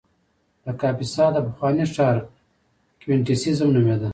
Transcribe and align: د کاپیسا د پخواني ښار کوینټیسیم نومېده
د 0.63 0.65
کاپیسا 0.81 1.25
د 1.33 1.37
پخواني 1.45 1.85
ښار 1.93 2.17
کوینټیسیم 3.01 3.69
نومېده 3.75 4.09